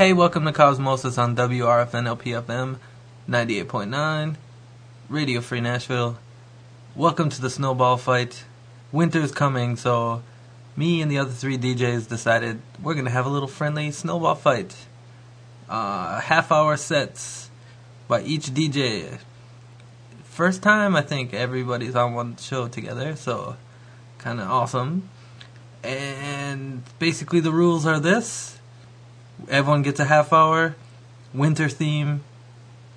Hey, 0.00 0.14
welcome 0.14 0.46
to 0.46 0.52
Cosmosis 0.52 1.18
on 1.18 1.36
WRFN 1.36 2.16
LPFM 2.16 2.78
98.9, 3.28 4.36
Radio 5.10 5.42
Free 5.42 5.60
Nashville. 5.60 6.16
Welcome 6.96 7.28
to 7.28 7.38
the 7.38 7.50
snowball 7.50 7.98
fight. 7.98 8.44
Winter's 8.92 9.30
coming, 9.30 9.76
so 9.76 10.22
me 10.74 11.02
and 11.02 11.10
the 11.10 11.18
other 11.18 11.32
three 11.32 11.58
DJs 11.58 12.08
decided 12.08 12.62
we're 12.82 12.94
going 12.94 13.04
to 13.04 13.10
have 13.10 13.26
a 13.26 13.28
little 13.28 13.46
friendly 13.46 13.90
snowball 13.90 14.36
fight. 14.36 14.74
Uh, 15.68 16.18
half 16.18 16.50
hour 16.50 16.78
sets 16.78 17.50
by 18.08 18.22
each 18.22 18.46
DJ. 18.54 19.18
First 20.24 20.62
time 20.62 20.96
I 20.96 21.02
think 21.02 21.34
everybody's 21.34 21.94
on 21.94 22.14
one 22.14 22.38
show 22.38 22.68
together, 22.68 23.16
so 23.16 23.56
kind 24.16 24.40
of 24.40 24.48
awesome. 24.48 25.10
And 25.84 26.84
basically, 26.98 27.40
the 27.40 27.52
rules 27.52 27.84
are 27.84 28.00
this 28.00 28.59
Everyone 29.48 29.82
gets 29.82 30.00
a 30.00 30.04
half 30.04 30.32
hour. 30.32 30.76
Winter 31.32 31.68
theme. 31.68 32.22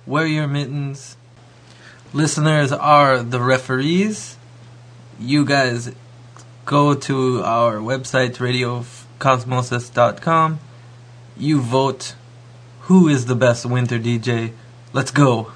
Wear 0.06 0.26
your 0.26 0.46
mittens. 0.46 1.16
Listeners 2.12 2.72
are 2.72 3.22
the 3.22 3.40
referees. 3.40 4.36
You 5.18 5.44
guys 5.44 5.92
go 6.64 6.94
to 6.94 7.42
our 7.42 7.76
website, 7.76 8.36
radiocosmosis.com. 8.36 10.58
You 11.36 11.60
vote 11.60 12.14
who 12.82 13.08
is 13.08 13.26
the 13.26 13.34
best 13.34 13.66
winter 13.66 13.98
DJ. 13.98 14.52
Let's 14.92 15.10
go. 15.10 15.50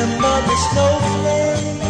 Remember 0.00 0.40
the 0.46 0.56
snowflakes 0.56 1.89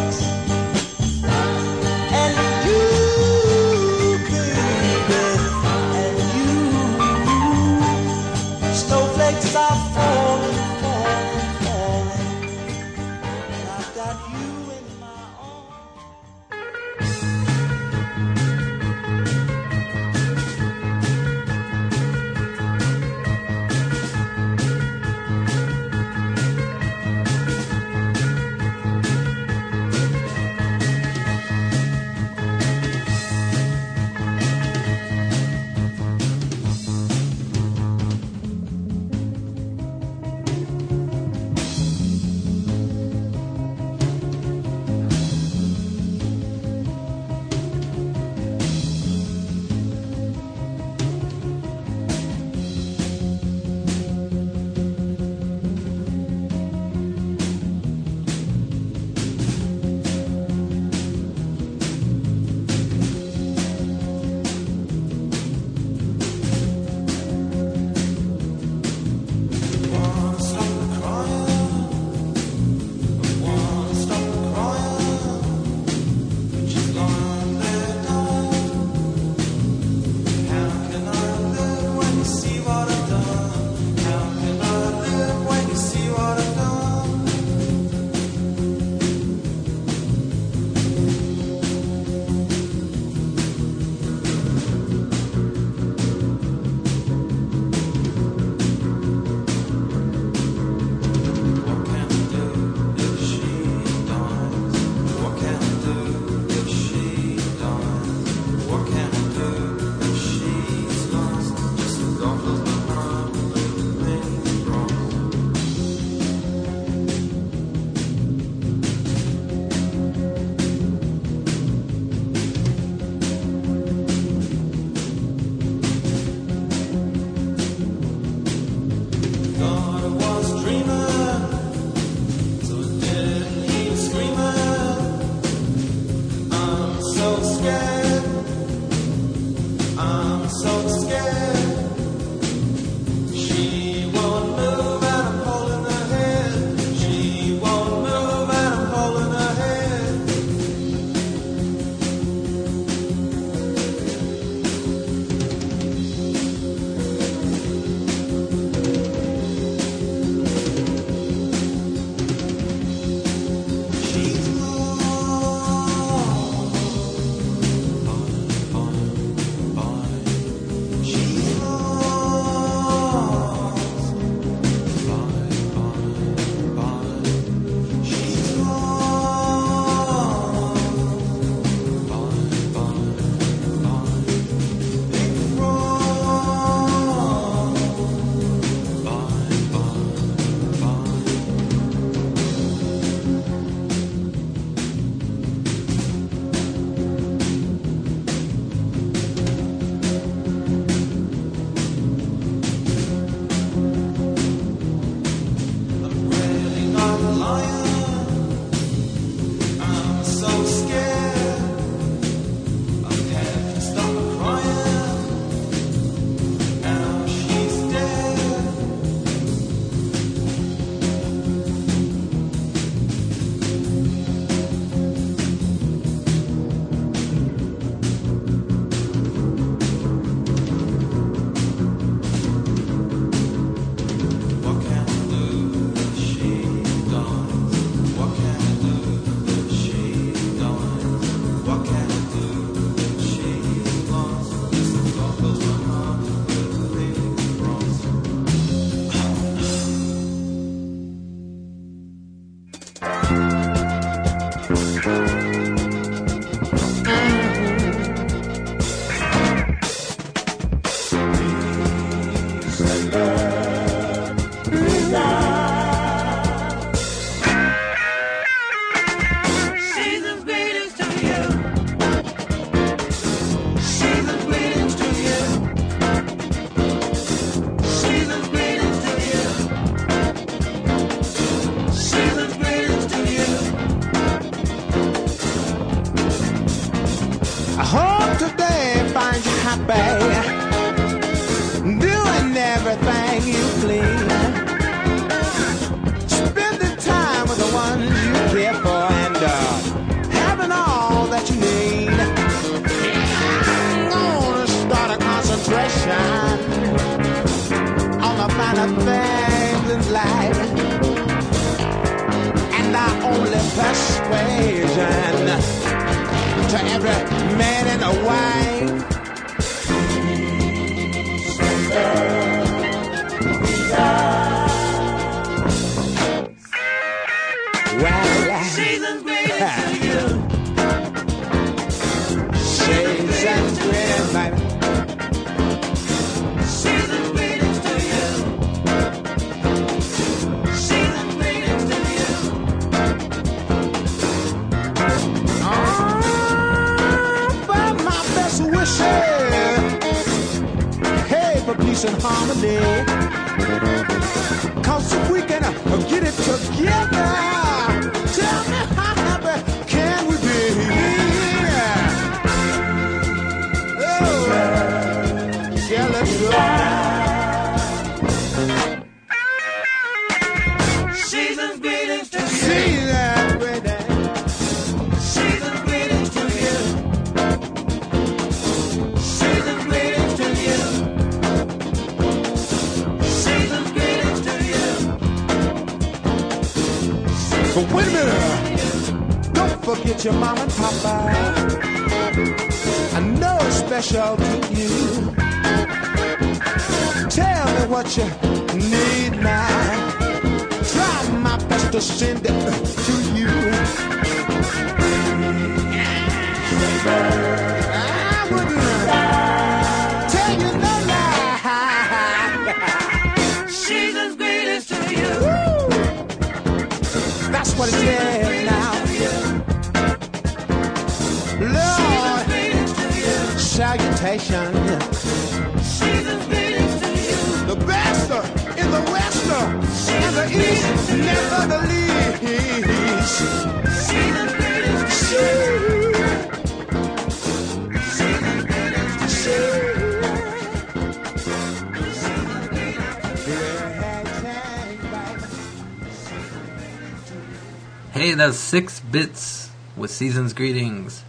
Hey, 448.12 448.34
that's 448.34 448.56
six 448.56 448.98
bits 448.98 449.70
with 449.96 450.10
season's 450.10 450.52
greetings 450.52 451.22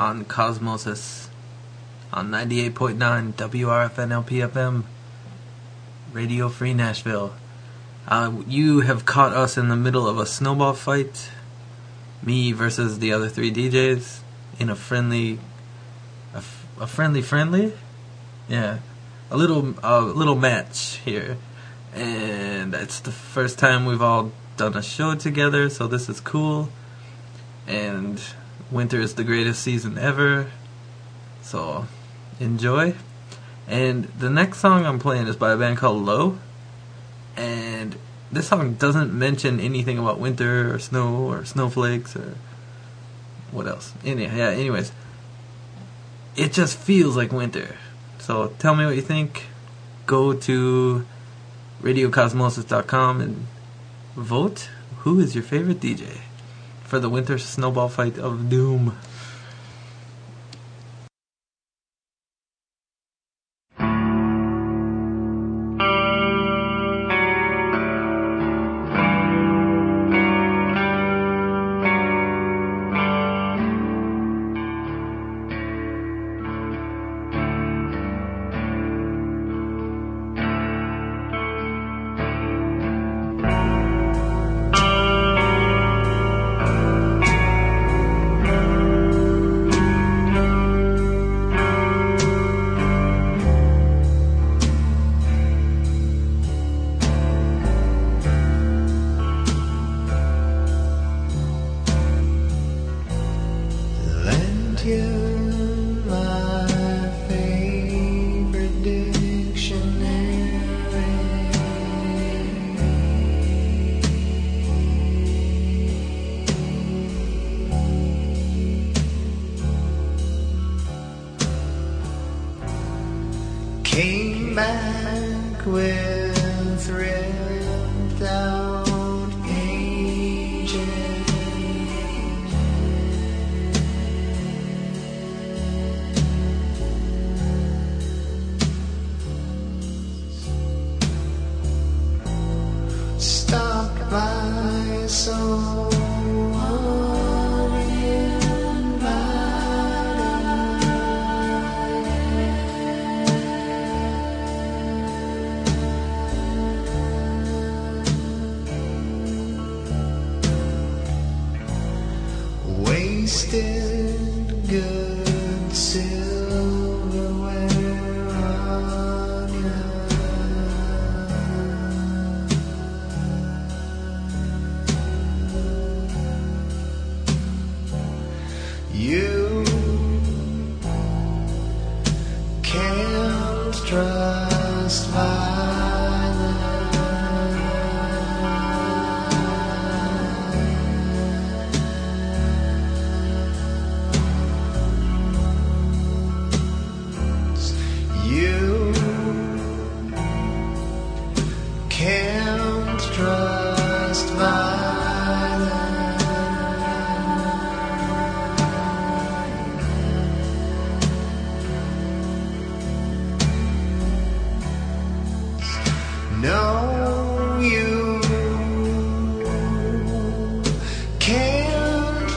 on 0.00 0.24
Cosmosis 0.24 1.28
on 2.12 2.30
98.9 2.30 3.34
WRFN 3.34 4.24
LPFM 4.24 4.82
Radio 6.12 6.48
Free 6.48 6.74
Nashville. 6.74 7.36
Uh, 8.08 8.32
you 8.48 8.80
have 8.80 9.04
caught 9.04 9.32
us 9.32 9.56
in 9.56 9.68
the 9.68 9.76
middle 9.76 10.08
of 10.08 10.18
a 10.18 10.26
snowball 10.26 10.72
fight, 10.72 11.30
me 12.20 12.50
versus 12.50 12.98
the 12.98 13.12
other 13.12 13.28
three 13.28 13.52
DJs 13.52 14.18
in 14.58 14.68
a 14.68 14.74
friendly, 14.74 15.38
a, 16.34 16.38
f- 16.38 16.66
a 16.80 16.88
friendly 16.88 17.22
friendly, 17.22 17.74
yeah, 18.48 18.78
a 19.30 19.36
little 19.36 19.76
a 19.84 20.00
little 20.00 20.34
match 20.34 21.00
here, 21.04 21.36
and 21.94 22.74
it's 22.74 22.98
the 22.98 23.12
first 23.12 23.56
time 23.56 23.86
we've 23.86 24.02
all 24.02 24.32
done 24.56 24.76
a 24.76 24.82
show 24.82 25.14
together, 25.14 25.68
so 25.68 25.86
this 25.86 26.08
is 26.08 26.20
cool. 26.20 26.68
And 27.66 28.20
winter 28.70 29.00
is 29.00 29.14
the 29.14 29.24
greatest 29.24 29.62
season 29.62 29.98
ever, 29.98 30.50
so 31.42 31.86
enjoy. 32.40 32.94
And 33.66 34.04
the 34.18 34.30
next 34.30 34.58
song 34.58 34.84
I'm 34.84 34.98
playing 34.98 35.26
is 35.26 35.36
by 35.36 35.52
a 35.52 35.56
band 35.56 35.78
called 35.78 36.04
Low, 36.04 36.38
and 37.36 37.96
this 38.30 38.48
song 38.48 38.74
doesn't 38.74 39.12
mention 39.12 39.60
anything 39.60 39.98
about 39.98 40.18
winter 40.18 40.74
or 40.74 40.78
snow 40.78 41.30
or 41.30 41.44
snowflakes 41.44 42.16
or 42.16 42.34
what 43.50 43.66
else. 43.66 43.92
Any, 44.04 44.24
yeah, 44.24 44.50
anyways, 44.50 44.92
it 46.36 46.52
just 46.52 46.76
feels 46.76 47.16
like 47.16 47.32
winter. 47.32 47.76
So 48.18 48.48
tell 48.58 48.74
me 48.74 48.84
what 48.84 48.96
you 48.96 49.02
think. 49.02 49.44
Go 50.06 50.34
to 50.34 51.06
radiocosmosis.com 51.82 53.20
and 53.20 53.46
vote 54.16 54.70
who 54.98 55.18
is 55.18 55.34
your 55.34 55.42
favorite 55.42 55.80
DJ 55.80 56.20
for 56.84 57.00
the 57.00 57.08
winter 57.08 57.36
snowball 57.36 57.88
fight 57.88 58.16
of 58.16 58.48
doom. 58.48 58.96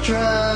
Can't 0.07 0.46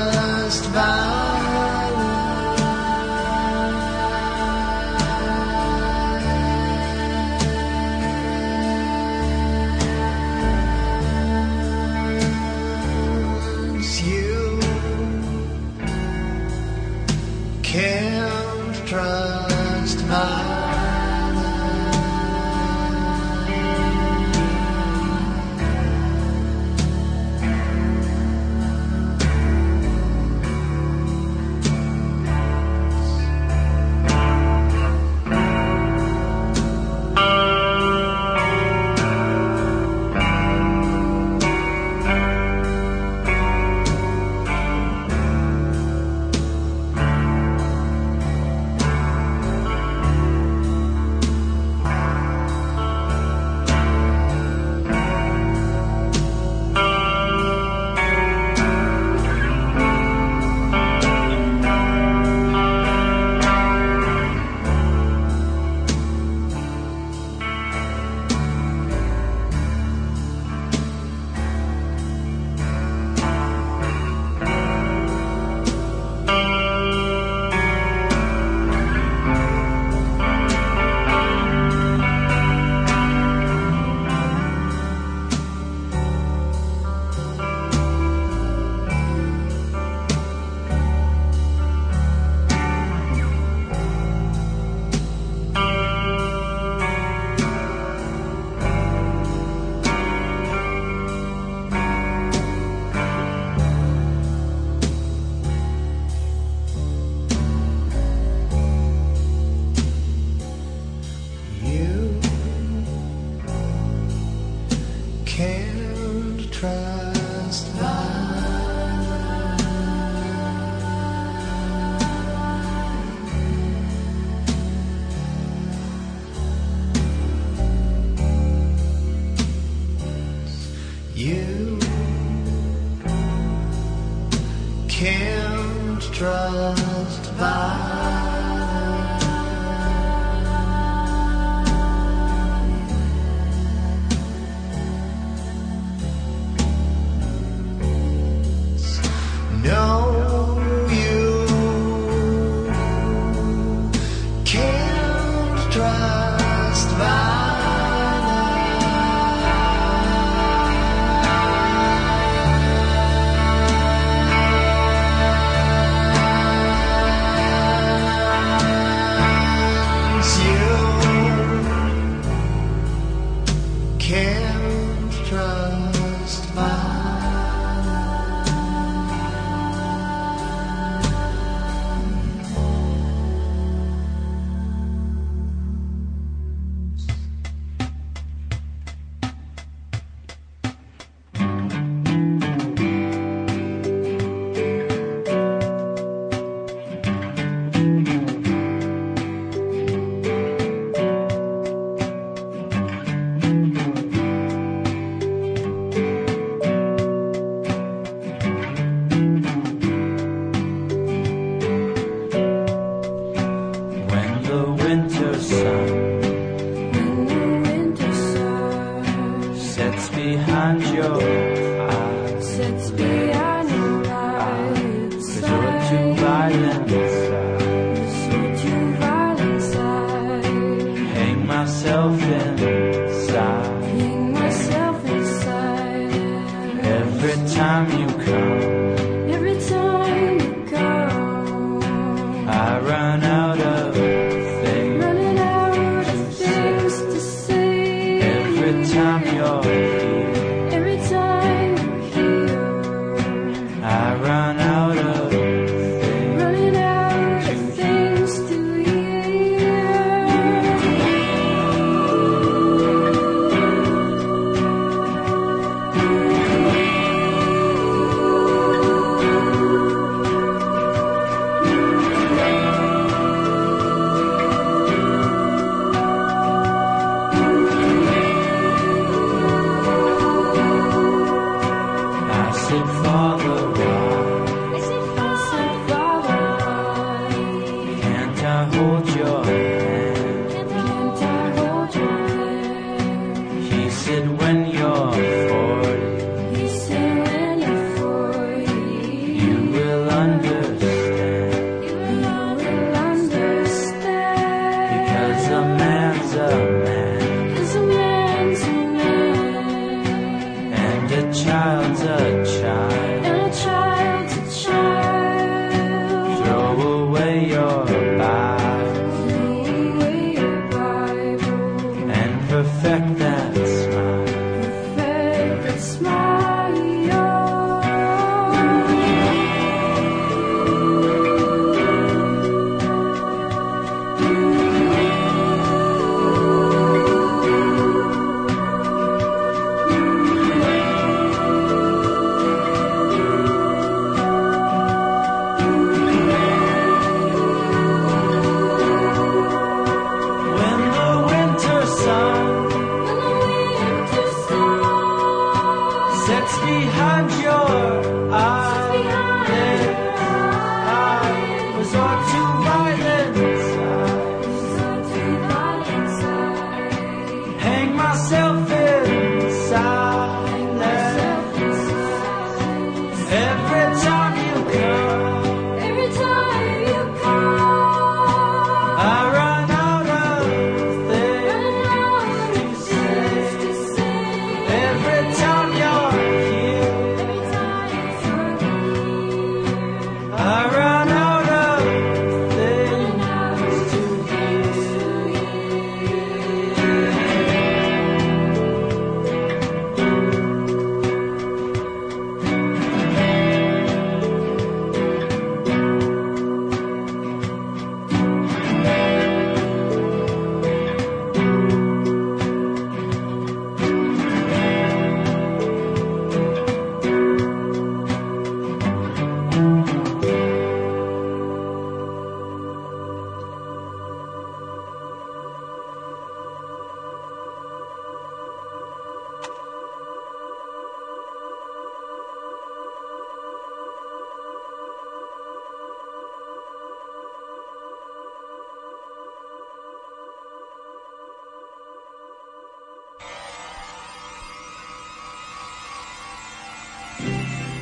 resort 222.62 223.31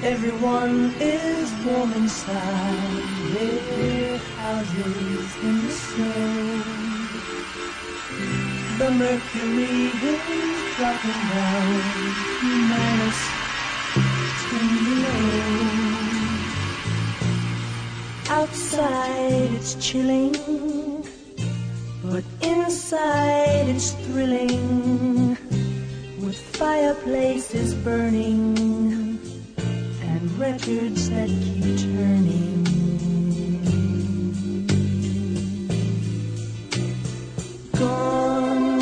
Everyone 0.02 0.94
is 0.98 1.52
warm 1.62 1.92
inside, 1.92 3.02
they 3.34 3.58
their 3.76 4.16
houses 4.16 5.36
in 5.44 5.60
the 5.60 5.70
snow. 5.70 6.62
The 8.78 8.90
mercury 8.92 9.92
is 9.92 10.76
dropping 10.76 11.20
down, 11.30 11.82
minus 12.70 13.20
ten 14.48 14.68
below. 14.88 15.28
Outside 18.30 19.52
it's 19.52 19.74
chilling, 19.74 20.34
but 22.04 22.24
inside 22.40 23.68
it's 23.68 23.90
thrilling, 23.92 25.36
with 26.20 26.40
fireplaces 26.56 27.74
burning 27.74 28.99
records 30.40 31.11
that 31.11 31.29
keep 31.29 31.79
turning. 31.79 32.64
Gone 37.72 38.81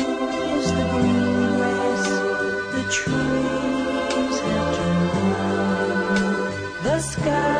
is 0.55 0.67
the 0.77 0.85
green 0.91 1.57
grass, 1.57 2.05
the 2.75 2.83
trees 2.97 4.39
have 4.47 4.75
turned 4.77 5.11
brown, 5.11 6.83
the 6.83 6.99
sky 7.01 7.59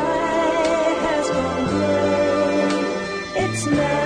has 1.06 1.26
gone 1.28 1.66
gray. 1.68 3.44
It's 3.44 3.66
now. 3.66 3.99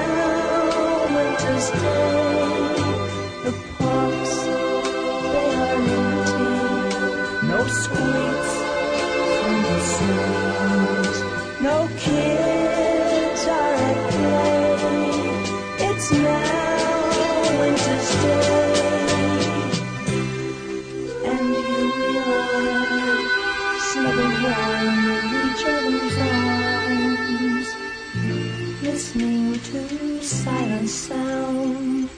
sound 30.94 32.08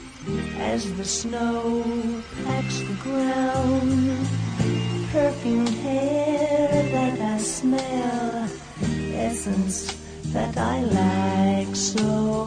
as 0.59 0.95
the 0.97 1.03
snow 1.03 1.83
packs 2.45 2.79
the 2.79 2.97
ground. 3.01 4.27
Perfumed 5.11 5.69
hair 5.69 6.83
that 6.91 7.19
I 7.19 7.37
smell, 7.39 8.47
essence 9.15 9.97
that 10.33 10.55
I 10.57 10.81
like 10.81 11.75
so. 11.75 12.46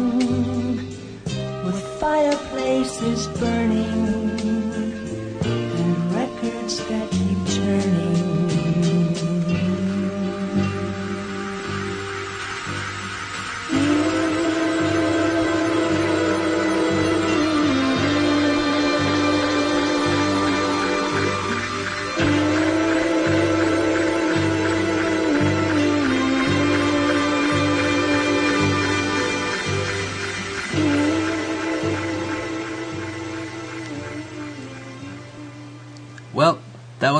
fireplaces 3.01 3.27
burning 3.39 4.10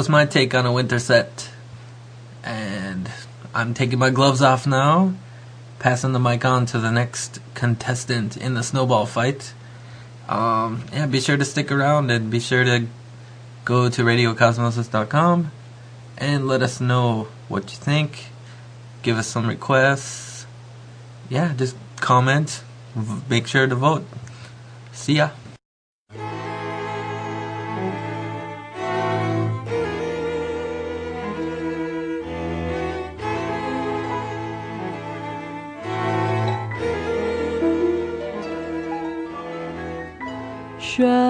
was 0.01 0.09
my 0.09 0.25
take 0.25 0.55
on 0.55 0.65
a 0.65 0.73
winter 0.73 0.97
set. 0.97 1.51
And 2.43 3.07
I'm 3.53 3.75
taking 3.75 3.99
my 3.99 4.09
gloves 4.09 4.41
off 4.41 4.65
now, 4.65 5.13
passing 5.77 6.11
the 6.11 6.19
mic 6.19 6.43
on 6.43 6.65
to 6.73 6.79
the 6.79 6.89
next 6.89 7.39
contestant 7.53 8.35
in 8.35 8.55
the 8.55 8.63
snowball 8.63 9.05
fight. 9.05 9.53
Um, 10.27 10.85
yeah, 10.91 11.05
be 11.05 11.21
sure 11.21 11.37
to 11.37 11.45
stick 11.45 11.71
around 11.71 12.09
and 12.09 12.31
be 12.31 12.39
sure 12.39 12.63
to 12.63 12.87
go 13.63 13.89
to 13.89 14.01
radiocosmosis.com 14.01 15.51
and 16.17 16.47
let 16.47 16.63
us 16.63 16.81
know 16.81 17.27
what 17.47 17.71
you 17.71 17.77
think. 17.77 18.31
Give 19.03 19.19
us 19.19 19.27
some 19.27 19.45
requests. 19.45 20.47
Yeah, 21.29 21.53
just 21.55 21.75
comment. 21.97 22.63
Make 23.29 23.45
sure 23.45 23.67
to 23.67 23.75
vote. 23.75 24.07
See 24.93 25.17
ya. 25.17 25.29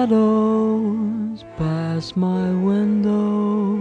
Shadows 0.02 1.44
pass 1.56 2.16
my 2.16 2.50
window, 2.50 3.78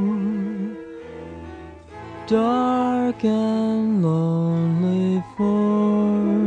dark 2.27 3.25
and 3.25 4.03
lonely 4.03 5.23
forms, 5.36 6.38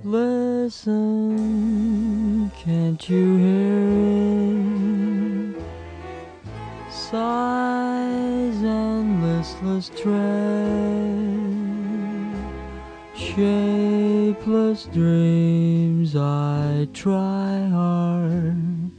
Listen, 0.04 1.15
can't 2.96 3.10
you 3.10 3.36
hear 3.36 3.80
it? 5.54 5.62
Sighs 6.90 8.62
and 8.62 9.22
listless 9.22 9.90
tread, 9.90 11.12
shapeless 13.14 14.84
dreams. 14.84 16.16
I 16.16 16.88
try 16.94 17.68
hard 17.70 18.90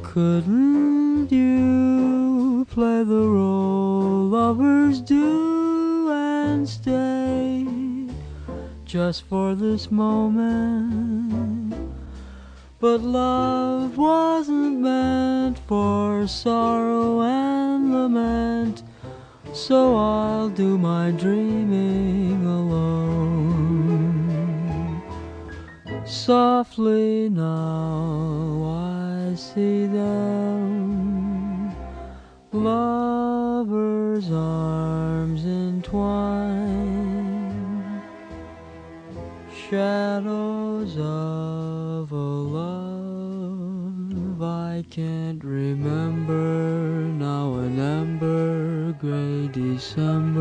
Couldn't 0.02 1.30
you 1.30 2.66
play 2.68 3.04
the 3.04 3.28
role 3.28 4.24
lovers 4.24 5.00
do 5.00 5.49
just 8.90 9.22
for 9.28 9.54
this 9.54 9.88
moment? 9.92 11.72
But 12.80 13.00
love 13.02 13.96
wasn't 13.96 14.80
meant 14.80 15.60
for 15.68 16.26
sorrow 16.26 17.22
and 17.22 17.92
lament, 17.92 18.82
so 19.52 19.94
I'll 19.96 20.48
do 20.48 20.76
my 20.76 21.12
dreaming 21.12 22.44
alone. 22.44 22.90
Softly 26.04 27.28
now 27.28 28.64
I 28.64 29.36
see 29.36 29.86
them, 29.86 31.72
lovers' 32.50 34.32
arms 34.32 35.44
entwined, 35.44 36.89
shadows 39.70 40.96
of 40.96 42.10
a 42.10 42.16
love 42.56 42.82
I 44.42 44.84
can't 44.90 45.44
remember. 45.44 47.04
Now 47.14 47.54
an 47.54 47.78
ember 47.78 48.90
gray 48.94 49.46
December. 49.46 50.40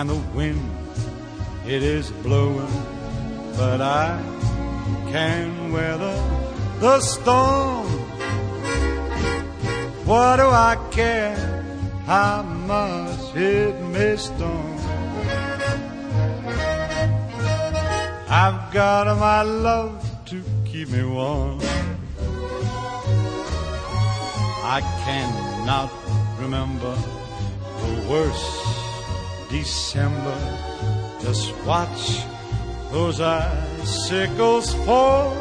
And 0.00 0.08
the 0.08 0.22
wind 0.34 0.62
it 1.66 1.82
is 1.82 2.10
blowing, 2.22 2.72
but 3.54 3.82
I 3.82 4.18
can 5.12 5.72
weather 5.72 6.16
the 6.78 7.00
storm. 7.00 7.86
What 10.08 10.36
do 10.36 10.48
I 10.48 10.74
care 10.90 11.36
how 12.06 12.42
much 12.42 13.36
it 13.36 13.78
may 13.92 14.16
storm? 14.16 14.78
I've 18.42 18.72
got 18.72 19.04
my 19.18 19.42
love 19.42 20.00
to 20.30 20.42
keep 20.64 20.88
me 20.88 21.04
warm. 21.04 21.60
I 24.76 24.80
cannot 25.04 25.90
remember 26.40 26.96
the 27.82 28.08
worst 28.08 28.89
December. 29.60 30.40
Just 31.20 31.54
watch 31.66 32.24
those 32.90 33.20
icicles 33.20 34.72
fall. 34.86 35.34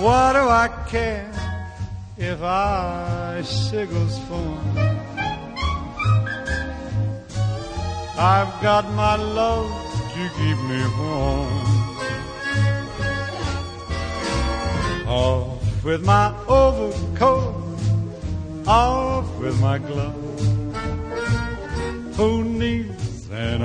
What 0.00 0.32
do 0.32 0.44
I 0.48 0.68
care 0.88 1.30
if 2.16 2.40
icicles 2.40 4.18
fall? 4.20 4.58
I've 8.16 8.54
got 8.62 8.84
my 8.94 9.16
love 9.16 9.70
to 10.14 10.22
keep 10.38 10.58
me 10.70 10.80
warm. 10.98 11.66
Off 15.06 15.84
with 15.84 16.02
my 16.02 16.26
overcoat, 16.48 17.54
off 18.66 19.26
with 19.38 19.60
my 19.60 19.76
gloves. 19.76 20.09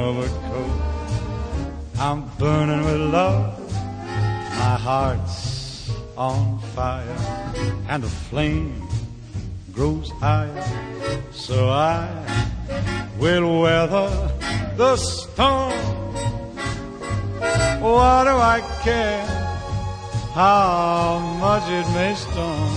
Overcoat? 0.05 0.71
I'm 1.97 2.21
burning 2.37 2.83
with 2.85 3.01
love. 3.17 3.57
My 4.61 4.77
heart's 4.87 5.89
on 6.15 6.59
fire, 6.75 7.19
and 7.89 8.03
the 8.03 8.13
flame 8.27 8.87
grows 9.73 10.09
higher. 10.23 10.63
So 11.31 11.69
I 11.69 12.05
will 13.17 13.61
weather 13.61 14.09
the 14.77 14.95
storm. 14.97 15.73
What 17.85 18.23
do 18.29 18.35
I 18.55 18.59
care 18.83 19.25
how 20.33 21.19
much 21.39 21.65
it 21.79 21.87
may 21.97 22.13
storm? 22.15 22.73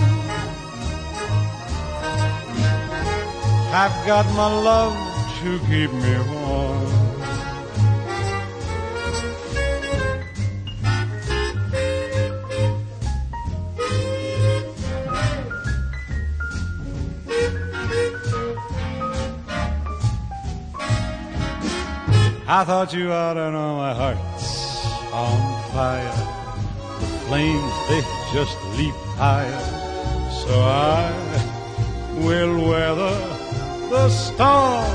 I've 3.83 3.99
got 4.07 4.27
my 4.41 4.51
love 4.71 4.97
to 5.41 5.59
keep 5.69 5.93
me 5.93 6.15
warm. 6.33 6.98
I 22.51 22.65
thought 22.65 22.95
you 22.95 23.13
ought 23.13 23.35
to 23.35 23.51
know 23.51 23.77
my 23.77 23.93
heart's 23.93 24.87
on 25.13 25.41
fire. 25.71 26.19
The 26.99 27.07
flames, 27.29 27.73
they 27.91 28.01
just 28.33 28.57
leap 28.79 28.95
higher. 29.21 29.61
So 30.33 30.59
I 30.59 31.13
will 32.25 32.57
weather 32.71 33.19
the 33.91 34.09
storm. 34.09 34.89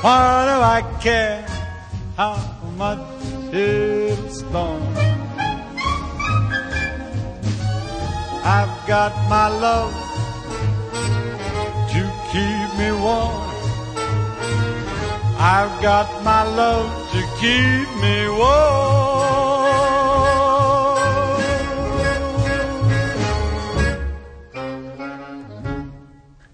Why 0.00 0.46
do 0.48 0.56
I 0.76 0.80
care 1.02 1.46
how 2.16 2.38
much 2.78 3.04
it'll 3.52 4.30
storm? 4.30 4.82
I've 8.42 8.86
got 8.86 9.12
my 9.28 9.48
love 9.48 9.92
to 11.92 12.00
keep 12.32 12.78
me 12.78 12.90
warm. 13.02 13.47
I've 15.40 15.80
got 15.80 16.24
my 16.24 16.42
love 16.42 17.12
to 17.12 17.20
keep 17.38 18.02
me 18.02 18.28
warm. 18.28 19.18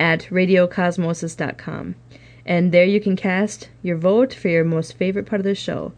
at 0.00 0.20
radiocosmosis.com. 0.30 1.94
And 2.44 2.72
there 2.72 2.84
you 2.84 3.00
can 3.00 3.14
cast 3.16 3.68
your 3.82 3.96
vote 3.96 4.34
for 4.34 4.48
your 4.48 4.64
most 4.64 4.94
favorite 4.94 5.26
part 5.26 5.40
of 5.40 5.44
the 5.44 5.54
show. 5.54 5.92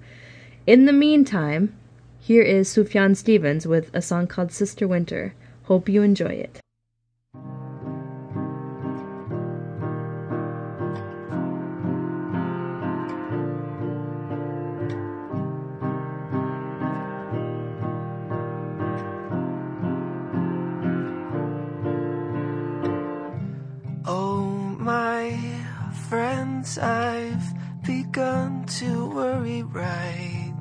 In 0.67 0.85
the 0.87 0.93
meantime, 0.93 1.75
here 2.21 2.43
is 2.43 2.69
Sufjan 2.69 3.17
Stevens 3.17 3.67
with 3.67 3.91
a 3.95 4.03
song 4.03 4.27
called 4.27 4.51
Sister 4.51 4.89
Winter. 4.89 5.35
Hope 5.65 5.89
you 5.89 6.03
enjoy 6.03 6.33
it. 6.33 6.64
To 28.79 29.07
worry 29.11 29.62
right 29.62 30.53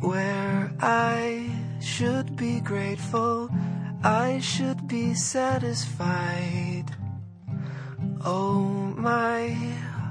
where 0.00 0.70
I 0.80 1.48
should 1.80 2.36
be 2.36 2.60
grateful, 2.60 3.48
I 4.02 4.40
should 4.40 4.88
be 4.88 5.14
satisfied. 5.14 6.84
Oh, 8.26 8.60
my 8.98 9.48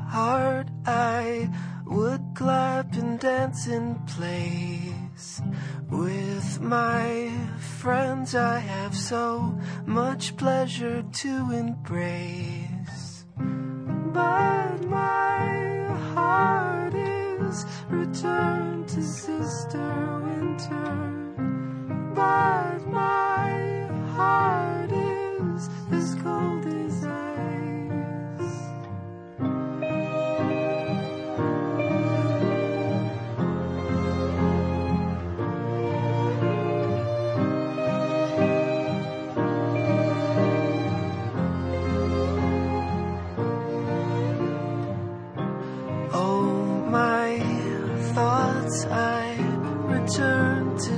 heart, 0.08 0.70
I 0.88 1.52
would 1.86 2.22
clap 2.34 2.96
and 2.96 3.20
dance 3.20 3.68
in 3.68 3.96
place. 4.08 5.40
With 5.88 6.62
my 6.62 7.32
friends, 7.78 8.34
I 8.34 8.58
have 8.58 8.96
so 8.96 9.56
much 9.86 10.36
pleasure 10.36 11.04
to 11.04 11.52
embrace. 11.52 13.26
But 13.38 14.90
my 14.90 15.71
heart 16.22 16.94
is 16.94 17.66
returned 17.90 18.88
to 18.88 19.02
Sister 19.02 19.90
Winter. 20.26 20.92
But 22.14 22.80
my 22.88 23.88
heart 24.16 24.92
is 24.92 25.70
as 25.92 26.16
cold 26.22 26.66
as 26.68 27.06
ice. 27.06 27.31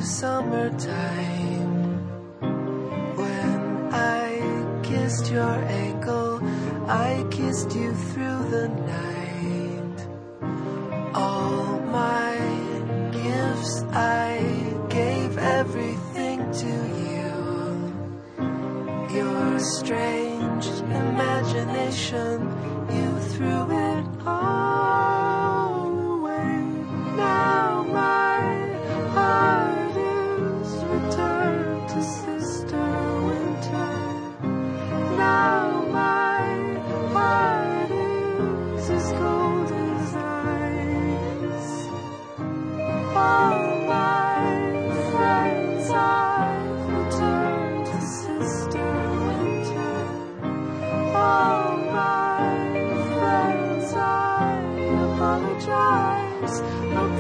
summertime 0.04 1.98
when 3.16 3.94
I 3.94 4.82
kissed 4.84 5.32
your 5.32 5.56
ankle, 5.66 6.42
I 6.88 7.26
kissed 7.32 7.74
you 7.74 7.94
through 7.94 8.50
the 8.50 8.68
night. 8.68 10.08
All 11.16 11.80
my 11.80 12.36
gifts 13.12 13.84
I 13.94 14.76
gave 14.90 15.38
everything 15.38 16.52
to 16.52 16.74
you. 17.10 17.32
Your 19.18 19.60
strange 19.60 20.68
imagination, 20.68 22.42
you 22.92 23.20
threw 23.32 23.72
it 23.72 24.06
all. 24.28 24.63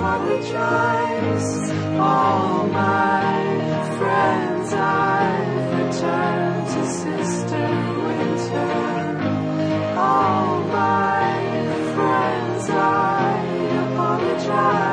Apologize. 0.04 1.72
All 2.00 2.68
my 2.68 3.34
friends 3.98 4.74
I've 4.74 5.92
to 6.72 6.86
Sister 6.86 7.68
Winter. 8.08 8.74
All 9.98 10.60
my 10.66 11.32
friends 11.94 12.70
I 12.70 13.40
apologize, 13.86 14.93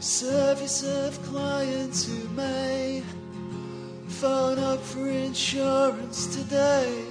service 0.00 0.82
of 0.82 1.22
clients 1.24 2.04
who 2.04 2.26
may 2.30 3.02
phone 4.08 4.58
up 4.58 4.80
for 4.80 5.06
insurance 5.06 6.26
today. 6.34 7.04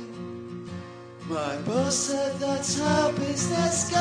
My 1.29 1.55
boss 1.57 1.95
said 1.95 2.39
that's 2.39 2.79
how 2.79 3.11
business 3.11 3.91
goes. 3.91 3.99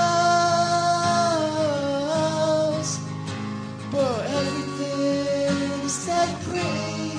But 3.92 4.26
everything's 4.26 6.06
dead 6.06 6.34
pretty 6.44 7.18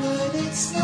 when 0.00 0.34
it 0.46 0.54
snows. 0.54 0.80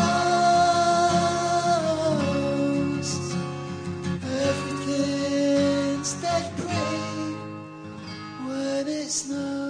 Everything's 4.45 6.13
dead 6.21 6.45
pretty 6.57 7.35
when 8.47 8.87
it 8.87 9.09
snows. 9.09 9.66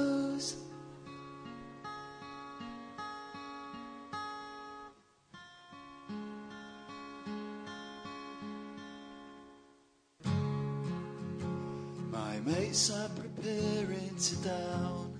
Mates 12.77 12.91
are 12.91 13.09
preparing 13.09 14.15
to 14.19 14.35
down 14.47 15.11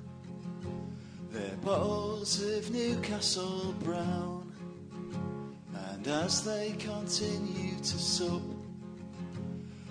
their 1.32 1.56
bottles 1.64 2.40
of 2.44 2.70
Newcastle 2.70 3.74
Brown. 3.84 4.54
And 5.74 6.08
as 6.08 6.44
they 6.44 6.76
continue 6.78 7.76
to 7.76 7.98
sup, 7.98 8.44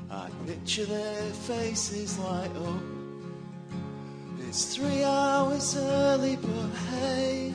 I 0.08 0.28
picture 0.46 0.84
their 0.84 1.22
faces 1.48 2.16
light 2.20 2.54
up. 2.54 2.82
It's 4.46 4.76
three 4.76 5.02
hours 5.02 5.76
early, 5.76 6.36
but 6.36 6.70
hey, 6.90 7.52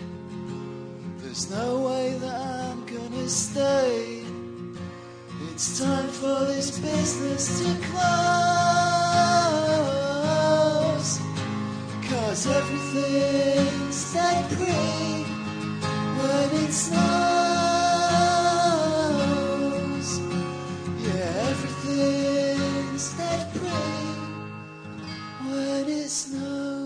there's 1.19 1.49
no 1.49 1.87
way 1.87 2.17
that 2.19 2.41
I'm 2.41 2.85
gonna 2.85 3.29
stay. 3.29 4.23
It's 5.53 5.79
time 5.79 6.09
for 6.09 6.43
this 6.51 6.79
business 6.79 7.59
to 7.59 7.87
close. 7.87 8.80
Cause 12.31 12.47
everything's 12.47 14.13
dead 14.13 14.49
pretty 14.51 15.25
when 16.15 16.49
it 16.63 16.71
snows. 16.71 17.01
Yeah, 21.03 21.49
everything's 21.51 23.07
dead 23.17 23.51
pretty 23.51 24.07
when 25.43 25.89
it 25.89 26.09
snows. 26.09 26.80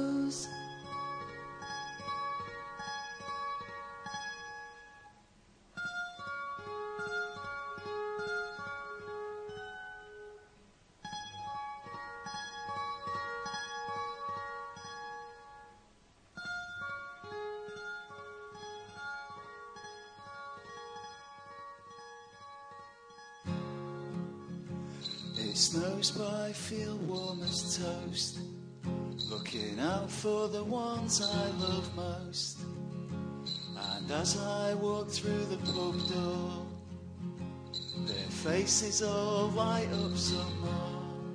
It 25.56 25.60
snows, 25.60 26.12
but 26.12 26.34
I 26.34 26.52
feel 26.52 26.98
warm 26.98 27.42
as 27.42 27.78
toast. 27.78 28.40
Looking 29.30 29.80
out 29.80 30.12
for 30.12 30.50
the 30.50 30.62
ones 30.62 31.22
I 31.22 31.46
love 31.64 31.96
most. 31.96 32.60
And 33.94 34.12
as 34.12 34.38
I 34.38 34.74
walk 34.74 35.08
through 35.08 35.46
the 35.46 35.56
pub 35.72 35.96
door, 36.10 36.66
their 38.06 38.30
faces 38.44 39.02
all 39.02 39.48
light 39.52 39.88
up 40.04 40.18
some 40.18 40.60
more. 40.60 41.32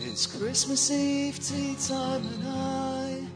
It's 0.00 0.24
Christmas 0.24 0.90
Eve, 0.90 1.38
tea 1.38 1.76
time, 1.86 2.26
and 2.26 2.48
I, 2.48 3.26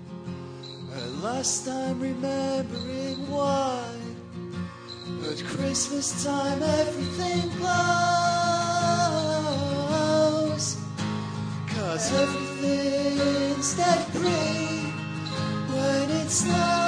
at 0.96 1.08
last 1.22 1.68
I'm 1.68 2.00
remembering 2.00 3.30
why. 3.30 3.94
At 5.30 5.44
Christmas 5.44 6.24
time, 6.24 6.62
everything 6.62 7.50
glows. 7.58 8.35
Cause 11.96 12.12
everything's 12.12 13.74
dead 13.74 14.06
pretty 14.12 14.92
when 15.72 16.10
it 16.10 16.28
snows. 16.28 16.85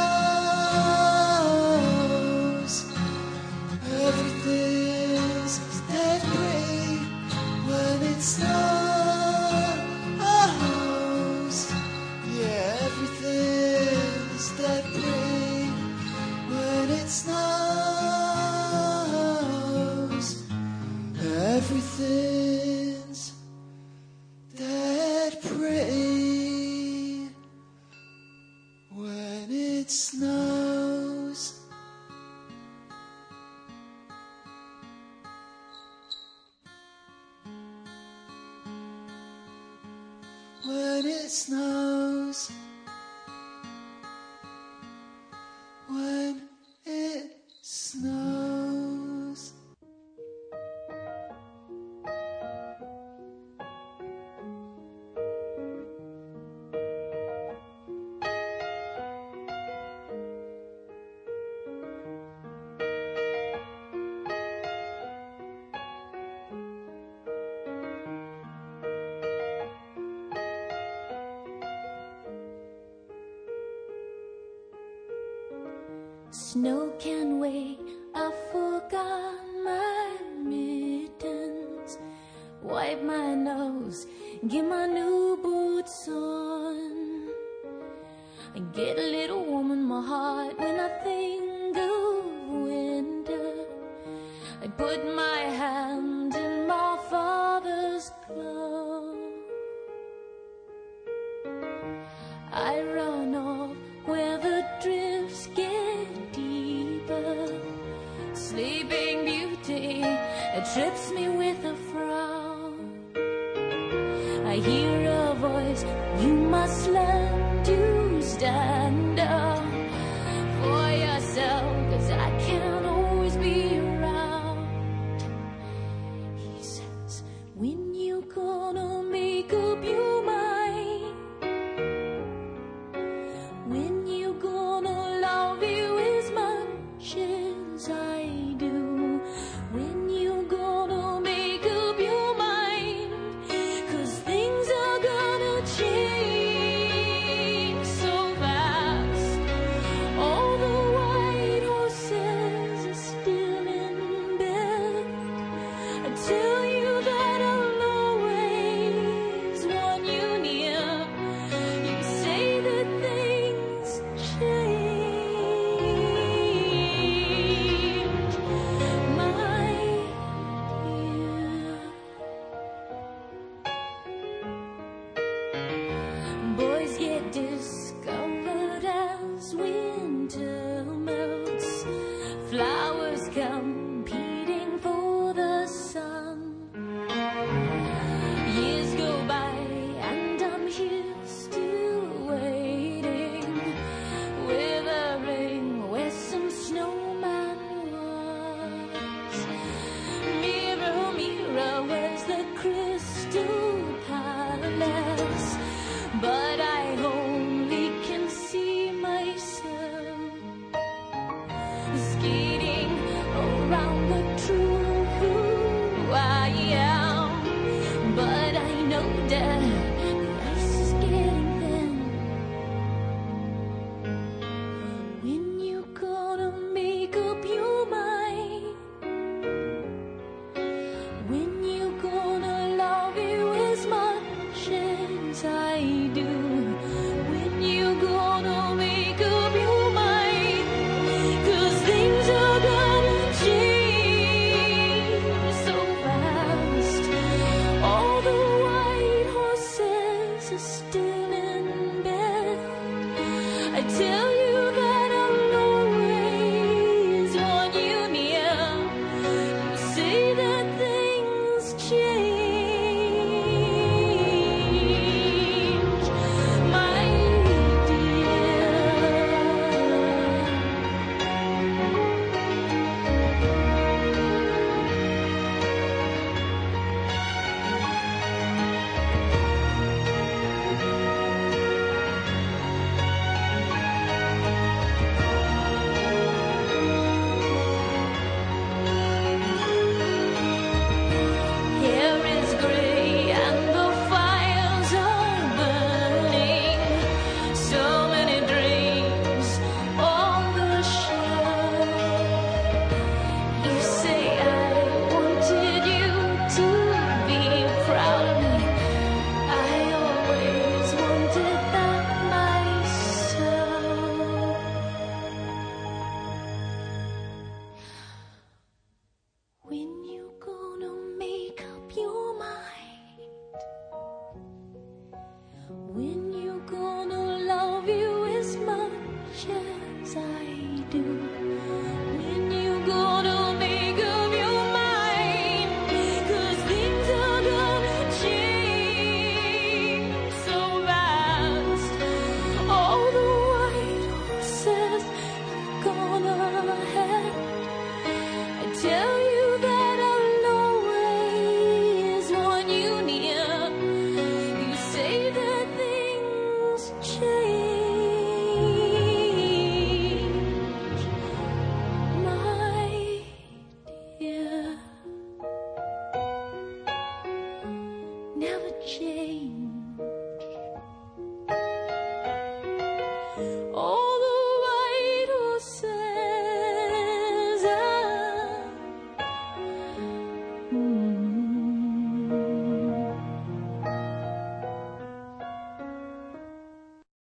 Skating 211.99 212.48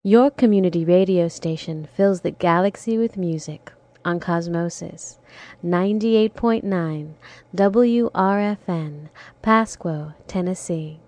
Your 0.09 0.31
community 0.31 0.83
radio 0.85 1.27
station 1.27 1.87
fills 1.95 2.21
the 2.21 2.31
galaxy 2.31 2.97
with 2.97 3.15
music 3.15 3.71
on 4.03 4.19
Cosmosis 4.19 5.19
98.9 5.63 7.13
WRFN, 7.55 9.09
Pasquo, 9.43 10.15
Tennessee. 10.25 10.99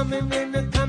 coming 0.00 0.32
in 0.32 0.52
the 0.52 0.79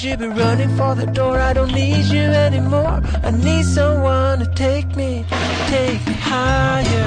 Should 0.00 0.18
you 0.18 0.28
be 0.28 0.28
running 0.28 0.74
for 0.78 0.94
the 0.94 1.04
door? 1.04 1.38
I 1.38 1.52
don't 1.52 1.74
need 1.74 2.06
you 2.06 2.22
anymore. 2.22 3.02
I 3.22 3.32
need 3.32 3.66
someone 3.66 4.38
to 4.38 4.46
take 4.54 4.96
me, 4.96 5.26
take 5.66 6.00
me 6.06 6.14
higher. 6.14 7.04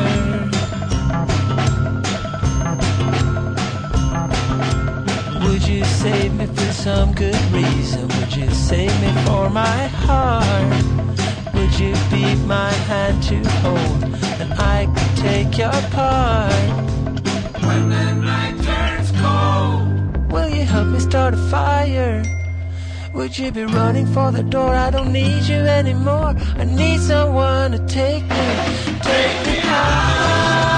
Would 5.44 5.68
you 5.68 5.84
save 5.86 6.36
me 6.36 6.45
for 6.45 6.72
some 6.72 7.14
good 7.14 7.41
reason? 7.52 8.07
Would 8.10 8.36
you 8.36 8.52
save 8.52 8.94
me 9.02 9.11
for 9.26 9.49
my 9.49 9.88
heart? 10.06 10.84
Would 11.56 11.74
you 11.80 11.95
be 12.11 12.36
my 12.45 12.72
hand 12.91 13.24
to 13.24 13.38
hold? 13.61 14.03
And 14.40 14.53
I 14.53 14.86
could 14.86 15.18
take 15.18 15.57
your 15.57 15.82
part. 15.98 16.53
When 17.65 17.90
the 17.90 18.14
night 18.14 18.56
turns 18.61 19.11
cold, 19.20 20.32
will 20.32 20.49
you 20.49 20.64
help 20.64 20.90
me 20.90 20.99
start 20.99 21.34
a 21.34 21.38
fire? 21.49 22.32
Would 23.14 23.38
you 23.38 23.52
be 23.52 23.64
running 23.64 24.07
for 24.07 24.31
the 24.31 24.41
door? 24.41 24.73
I 24.73 24.90
don't 24.90 25.14
need 25.14 25.44
you 25.44 25.57
anymore. 25.80 26.34
I 26.57 26.64
need 26.65 26.99
someone 26.99 27.72
to 27.73 27.80
take 27.85 28.23
me, 28.23 28.56
take 29.02 29.45
me 29.45 29.60
higher. 29.61 30.73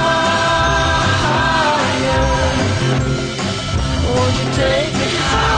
Won't 4.15 4.35
you 4.39 4.47
take 4.53 4.93
me 4.99 5.09
higher? 5.31 5.55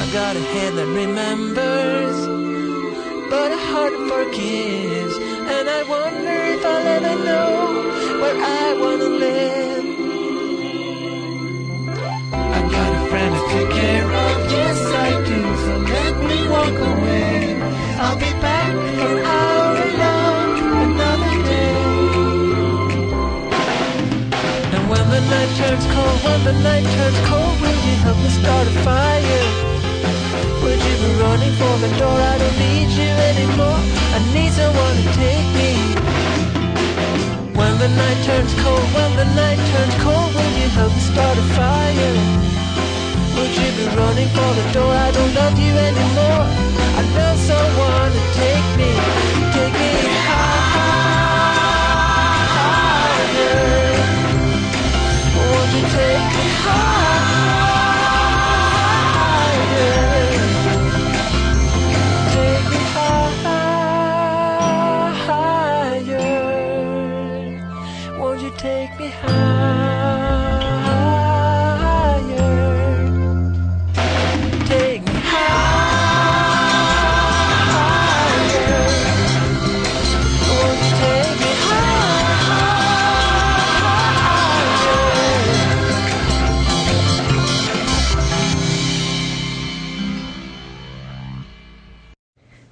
I 0.00 0.04
got 0.12 0.34
a 0.34 0.40
hand 0.40 0.78
that 0.78 0.86
remembers, 1.02 2.18
but 3.28 3.52
a 3.52 3.60
heart 3.70 3.94
forgives, 4.12 5.14
and 5.54 5.68
I 5.68 5.82
wonder 5.94 6.38
if 6.54 6.64
I'll 6.64 6.86
ever 6.96 7.16
know 7.22 7.50
where 8.22 8.38
I 8.42 8.72
wanna 8.80 9.10
live. 9.26 9.77
friend 13.10 13.34
to 13.34 13.42
take 13.48 13.70
care 13.70 14.04
of. 14.04 14.36
Yes, 14.52 14.78
I 15.06 15.10
do. 15.28 15.40
So 15.64 15.72
let 15.94 16.14
me 16.28 16.38
walk 16.54 16.76
away. 16.92 17.56
I'll 18.04 18.20
be 18.20 18.32
back 18.44 18.72
for 18.96 19.14
our 19.40 19.74
love 20.02 20.56
another 20.84 21.34
day. 21.52 21.76
And 24.74 24.84
when 24.92 25.04
the 25.14 25.22
night 25.32 25.52
turns 25.60 25.86
cold, 25.94 26.18
when 26.26 26.40
the 26.48 26.56
night 26.68 26.86
turns 26.96 27.20
cold, 27.28 27.54
will 27.62 27.80
you 27.88 27.96
help 28.04 28.18
me 28.24 28.30
start 28.40 28.66
a 28.72 28.74
fire? 28.84 29.46
Would 30.62 30.80
you 30.88 30.94
be 31.04 31.10
running 31.24 31.54
for 31.60 31.74
the 31.84 31.90
door? 32.00 32.18
I 32.32 32.36
don't 32.42 32.58
need 32.66 32.90
you 33.00 33.10
anymore. 33.30 33.80
I 34.16 34.18
need 34.36 34.52
someone 34.52 34.94
to 35.00 35.06
take 35.24 35.48
me. 35.60 35.72
When 37.58 37.74
the 37.82 37.88
night 37.88 38.20
turns 38.28 38.52
cold, 38.62 38.86
when 38.96 39.10
the 39.16 39.28
night 39.42 39.60
turns 39.72 39.96
cold, 40.04 40.30
will 40.34 40.52
you 40.60 40.68
help 40.76 40.92
me 40.92 41.02
start 41.12 41.36
a 41.38 41.46
fire? 41.56 42.57
Be 43.78 43.86
running 43.86 44.28
for 44.30 44.52
the 44.58 44.64
door? 44.72 44.92
I 44.92 45.12
don't 45.12 45.32
love 45.34 45.56
you 45.56 45.70
anymore. 45.70 46.44
I 46.98 47.02
know 47.14 47.36
someone 47.36 48.10
to 48.10 48.22
take 48.34 48.68
me, 48.76 48.90
take 49.54 49.74
me 49.78 49.92
higher. 50.26 51.38
Won't 55.36 55.70
you 55.76 55.82
take 55.94 56.26
me 56.38 56.46
higher? 56.64 57.07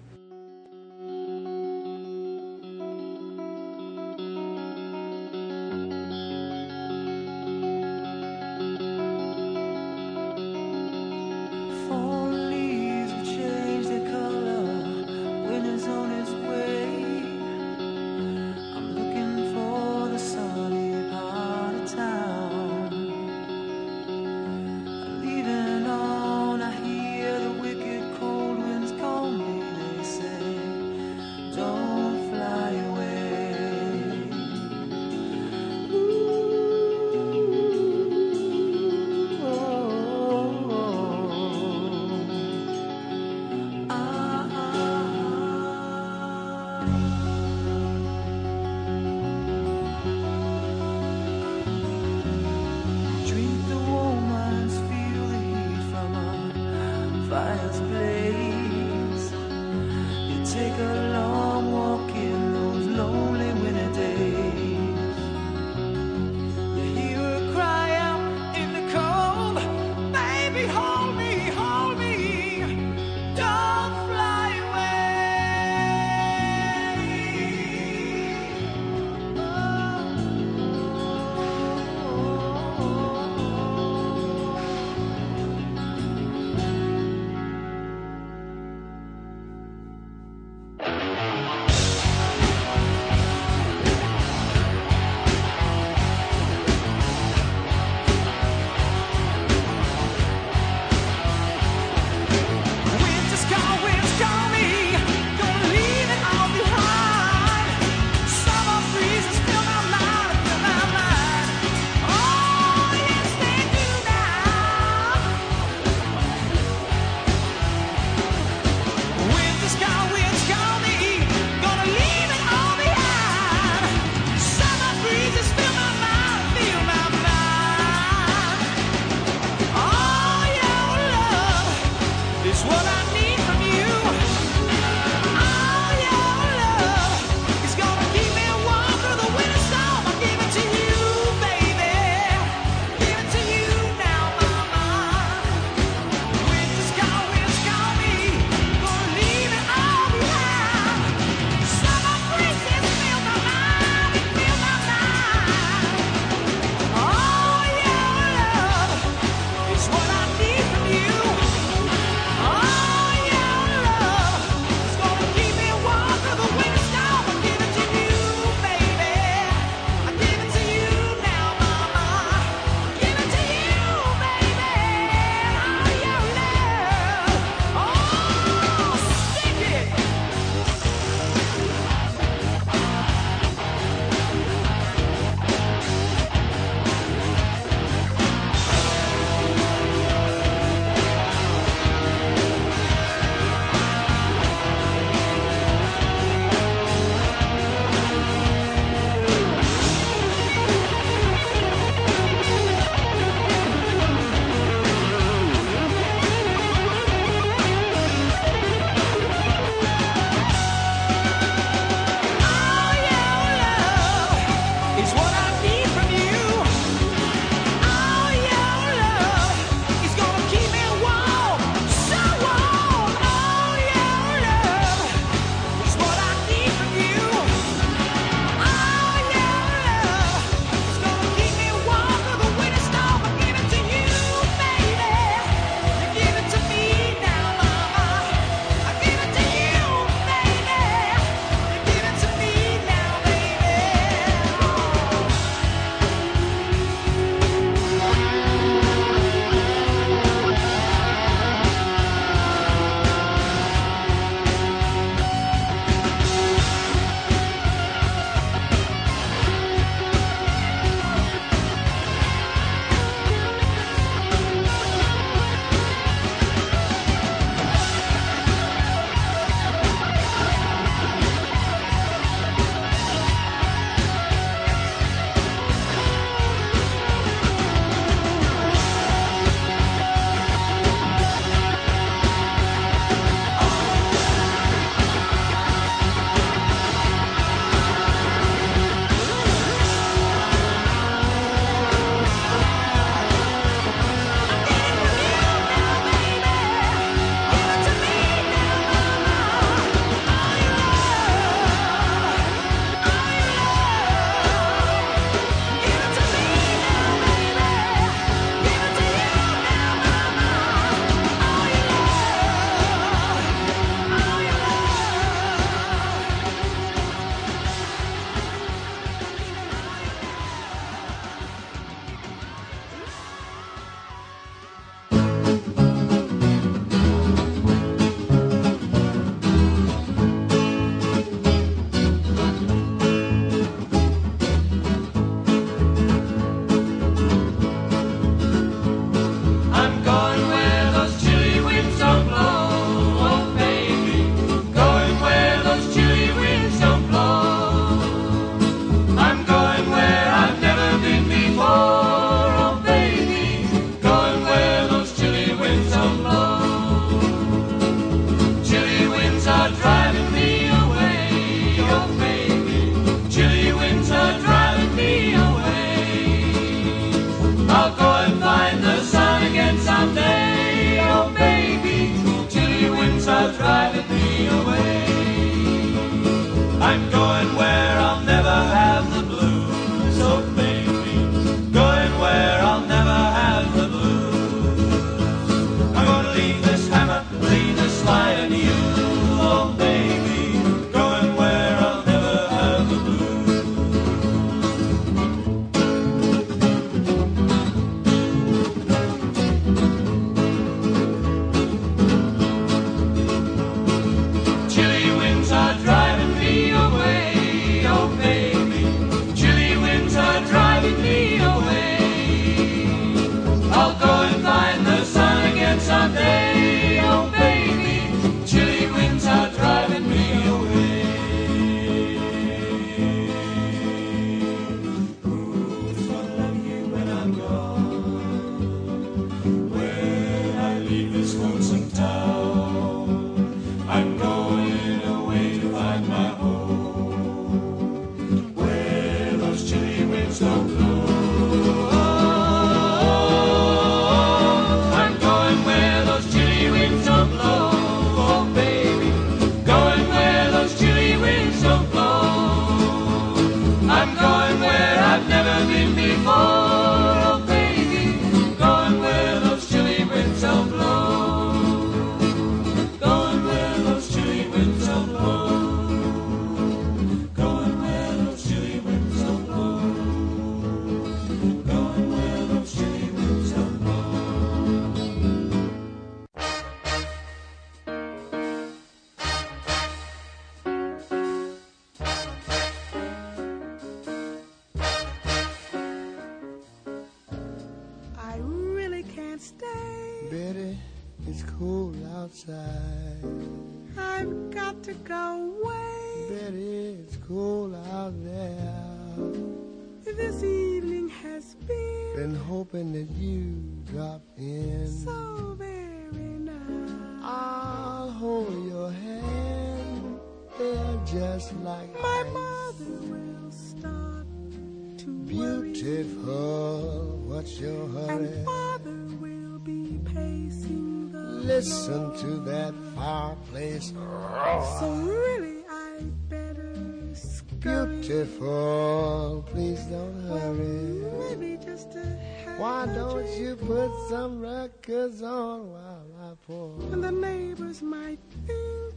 Records 534.88 535.22
on 535.22 535.70
while 535.70 536.06
I 536.20 536.34
pour? 536.46 536.80
And 536.92 537.04
the 537.04 537.12
neighbors 537.12 537.82
might 537.82 538.18
think, 538.46 538.94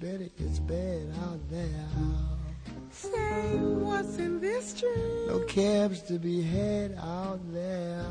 Betty, 0.00 0.32
it's 0.38 0.58
bad 0.60 1.06
out 1.22 1.38
there. 1.50 1.86
say, 2.90 3.56
what's 3.58 4.16
in 4.18 4.40
this 4.40 4.72
drink? 4.80 5.28
No 5.28 5.40
cabs 5.40 6.00
to 6.02 6.18
be 6.18 6.42
had 6.42 6.96
out 6.98 7.40
there. 7.52 8.04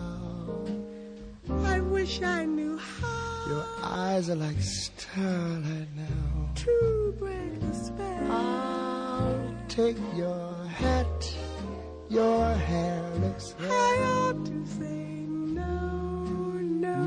I 1.65 1.79
wish 1.81 2.21
I 2.21 2.45
knew 2.45 2.77
how 2.77 3.45
Your 3.47 3.65
eyes 3.81 4.29
are 4.29 4.35
like 4.35 4.59
starlight 4.61 5.87
now. 5.95 6.49
to 6.55 7.15
break 7.17 7.59
the 7.59 7.73
spell. 7.73 8.31
I'll 8.31 9.55
take 9.69 9.97
your 10.15 10.53
hat. 10.65 11.35
Your 12.09 12.53
hair 12.53 13.09
looks 13.21 13.55
I 13.59 14.29
ought 14.29 14.45
to 14.45 14.65
say. 14.67 15.02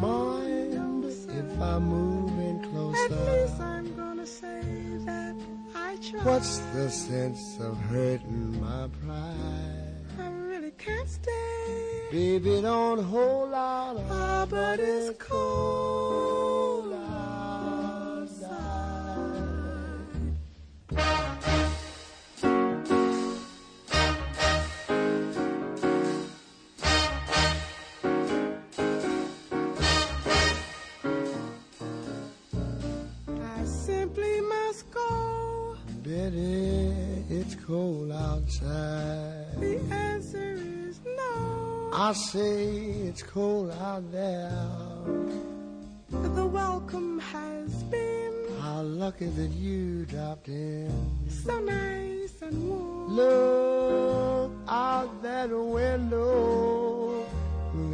Mind 0.01 1.05
if 1.05 1.61
I 1.61 1.79
move 1.79 2.31
in 2.39 2.61
At 2.65 2.71
closer? 2.71 3.15
least 3.33 3.61
I'm 3.61 3.97
gonna 3.97 4.27
say 4.27 4.61
that 5.07 5.35
I 5.75 5.97
tried. 5.97 6.25
What's 6.25 6.59
the 6.75 6.91
sense 6.91 7.59
of 7.61 7.77
hurting 7.91 8.61
my 8.61 8.89
pride? 9.05 9.95
I 10.21 10.29
really 10.29 10.73
can't 10.73 11.09
stay. 11.09 12.03
Baby, 12.13 12.61
don't 12.61 13.03
hold 13.05 13.53
out. 13.55 13.97
Ah, 14.11 14.47
but 14.49 14.81
it's 14.81 15.17
cold 15.19 16.93
outside. 16.93 18.47
It's 36.35 37.55
cold 37.67 38.11
outside. 38.13 39.47
The 39.59 39.79
answer 39.91 40.55
is 40.89 41.01
no. 41.05 41.91
I 41.93 42.13
say 42.13 42.67
it's 43.09 43.23
cold 43.23 43.71
out 43.81 44.11
there. 44.13 44.53
The 46.11 46.47
welcome 46.47 47.19
has 47.19 47.83
been 47.85 48.33
How 48.61 48.83
lucky 48.83 49.27
that 49.27 49.51
you 49.51 50.07
dropped 50.07 50.49
in. 50.49 50.91
so 51.29 51.59
nice 51.61 52.43
and 52.43 52.69
warm. 52.69 53.09
Look 53.17 54.53
out 54.69 55.23
that 55.23 55.51
window. 55.51 57.25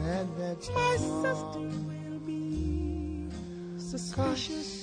At 0.04 0.26
that 0.38 0.59
My 0.74 0.96
sister 0.96 1.60
will 1.88 2.18
be 2.26 3.26
suspicious. 3.78 4.81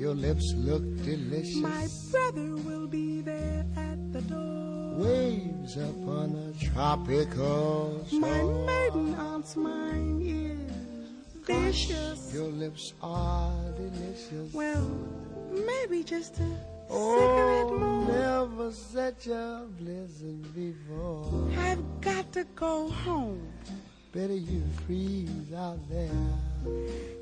Your 0.00 0.14
lips 0.14 0.54
look 0.56 0.82
delicious. 1.04 1.56
My 1.56 1.86
brother 2.10 2.56
will 2.56 2.86
be 2.86 3.20
there 3.20 3.66
at 3.76 4.12
the 4.14 4.22
door. 4.22 4.94
Waves 4.94 5.76
upon 5.76 6.34
a 6.36 6.64
tropical 6.64 8.06
shore. 8.08 8.18
My 8.18 8.42
maiden 8.64 9.14
aunt's 9.16 9.56
mine 9.56 10.22
is 10.24 11.44
vicious. 11.46 12.32
Your 12.32 12.48
lips 12.48 12.94
are 13.02 13.52
delicious. 13.76 14.54
Well, 14.54 14.90
maybe 15.52 16.02
just 16.02 16.40
a 16.40 16.48
oh, 16.88 17.68
cigarette 17.68 17.78
more. 17.78 18.08
never 18.08 18.72
such 18.72 19.26
a 19.26 19.66
blizzard 19.78 20.54
before. 20.54 21.50
I've 21.58 22.00
got 22.00 22.32
to 22.32 22.44
go 22.54 22.88
home. 22.88 23.46
Better 24.14 24.32
you 24.32 24.62
freeze 24.86 25.52
out 25.54 25.78
there. 25.90 26.08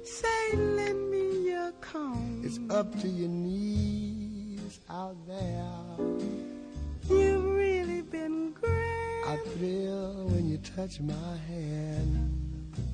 Say, 0.04 0.56
lend 0.56 1.10
me 1.10 1.50
your 1.50 1.72
comb. 1.80 2.42
It's 2.44 2.58
up 2.70 2.98
to 3.00 3.08
your 3.08 3.28
knees 3.28 4.80
out 4.90 5.16
there. 5.26 6.06
You've 7.08 7.44
really 7.44 8.02
been 8.02 8.52
great. 8.52 9.22
I 9.26 9.36
thrill 9.54 10.26
when 10.28 10.48
you 10.48 10.58
touch 10.58 11.00
my 11.00 11.36
hand. 11.48 12.34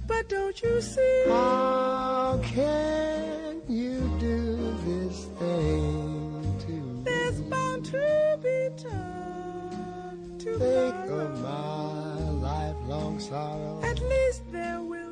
But 0.07 0.29
don't 0.29 0.61
you 0.63 0.81
see? 0.81 1.25
How 1.29 2.41
can 2.43 3.63
you 3.69 4.01
do 4.19 4.57
this 4.85 5.25
thing 5.39 6.57
to 6.61 6.73
me? 6.73 7.03
There's 7.05 7.41
bound 7.43 7.85
to 7.87 8.39
be 8.43 8.69
time 8.83 10.39
to 10.39 10.59
Think 10.59 11.11
of 11.11 11.41
my 11.41 12.31
lifelong 12.49 13.19
sorrow. 13.19 13.81
At 13.83 14.01
least 14.01 14.43
there 14.53 14.81
will 14.81 15.04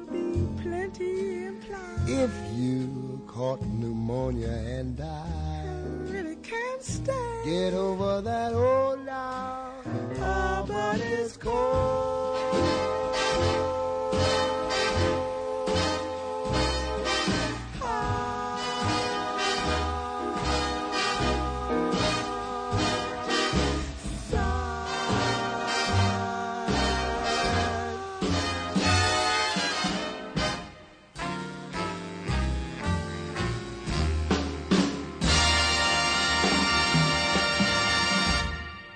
be 0.99 1.05
plenty 1.05 1.45
implied. 1.47 2.09
If 2.09 2.31
you 2.55 3.21
caught 3.27 3.63
pneumonia 3.63 4.49
and 4.49 5.01
I 5.01 5.05
died, 5.05 6.11
really 6.11 6.37
can't 6.37 6.83
stay. 6.83 7.41
get 7.45 7.75
over 7.75 8.21
that 8.23 8.53
old 8.55 9.05
now. 9.05 9.73
Oh, 10.21 10.65
but 10.67 11.01
it's 11.01 11.37
cold. 11.37 12.22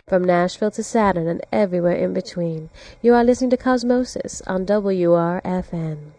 From 0.09 0.23
Nashville 0.23 0.71
to 0.71 0.85
Saturn 0.85 1.27
and 1.27 1.45
everywhere 1.51 1.97
in 1.97 2.15
between, 2.15 2.71
you 3.03 3.13
are 3.13 3.25
listening 3.25 3.51
to 3.51 3.57
Cosmosis 3.57 4.41
on 4.47 4.65
WRFN. 4.65 6.13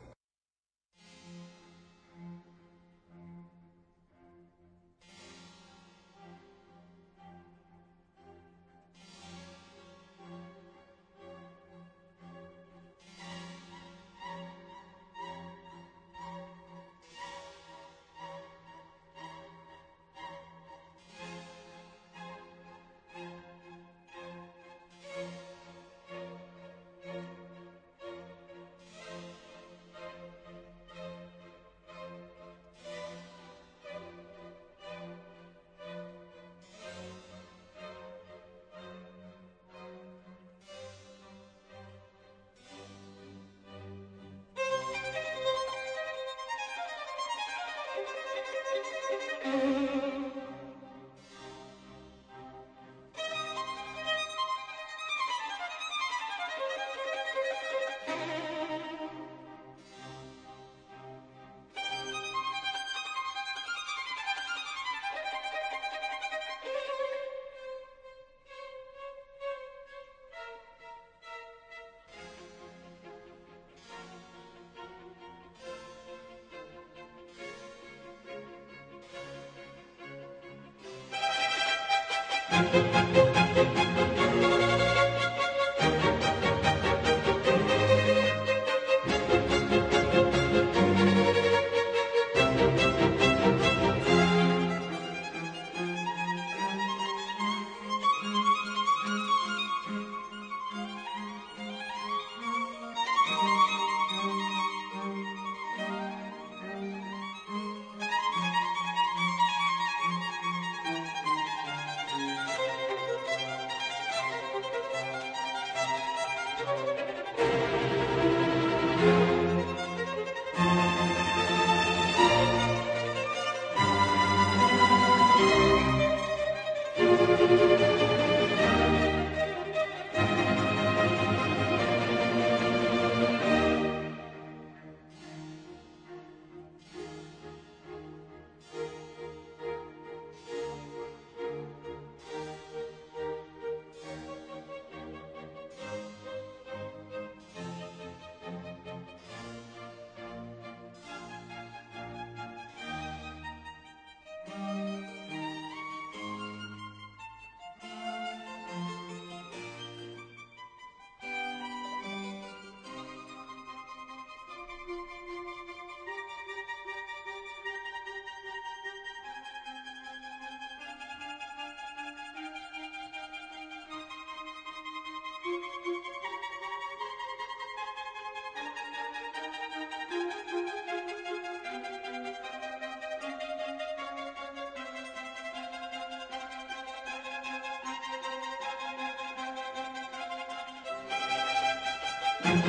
thank 192.47 192.65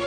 you 0.00 0.05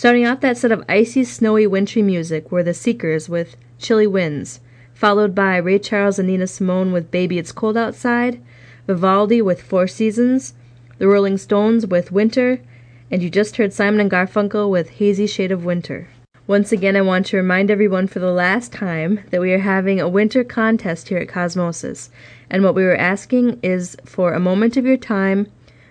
Starting 0.00 0.26
off 0.26 0.40
that 0.40 0.56
set 0.56 0.72
of 0.72 0.82
icy, 0.88 1.22
snowy, 1.22 1.66
wintry 1.66 2.00
music 2.00 2.50
were 2.50 2.62
The 2.62 2.72
Seekers 2.72 3.28
with 3.28 3.54
Chilly 3.78 4.06
Winds, 4.06 4.60
followed 4.94 5.34
by 5.34 5.58
Ray 5.58 5.78
Charles 5.78 6.18
and 6.18 6.26
Nina 6.26 6.46
Simone 6.46 6.90
with 6.90 7.10
Baby 7.10 7.36
It's 7.36 7.52
Cold 7.52 7.76
Outside, 7.76 8.42
Vivaldi 8.86 9.42
with 9.42 9.60
Four 9.60 9.86
Seasons, 9.86 10.54
The 10.96 11.06
Rolling 11.06 11.36
Stones 11.36 11.86
with 11.86 12.12
Winter, 12.12 12.62
and 13.10 13.22
you 13.22 13.28
just 13.28 13.58
heard 13.58 13.74
Simon 13.74 14.00
and 14.00 14.10
Garfunkel 14.10 14.70
with 14.70 14.88
Hazy 14.88 15.26
Shade 15.26 15.52
of 15.52 15.66
Winter. 15.66 16.08
Once 16.46 16.72
again, 16.72 16.96
I 16.96 17.02
want 17.02 17.26
to 17.26 17.36
remind 17.36 17.70
everyone 17.70 18.06
for 18.06 18.20
the 18.20 18.32
last 18.32 18.72
time 18.72 19.20
that 19.28 19.42
we 19.42 19.52
are 19.52 19.58
having 19.58 20.00
a 20.00 20.08
winter 20.08 20.42
contest 20.44 21.10
here 21.10 21.18
at 21.18 21.28
Cosmosis. 21.28 22.08
And 22.48 22.64
what 22.64 22.74
we 22.74 22.84
were 22.84 22.96
asking 22.96 23.60
is 23.62 23.98
for 24.06 24.32
a 24.32 24.40
moment 24.40 24.78
of 24.78 24.86
your 24.86 24.96
time 24.96 25.46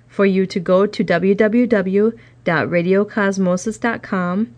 for 0.07 0.25
you 0.25 0.47
to 0.47 0.59
go 0.59 0.87
to 0.87 1.03
www.radiocosmosis.com 2.49 4.55